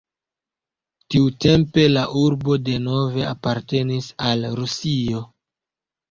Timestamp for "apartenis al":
3.33-4.47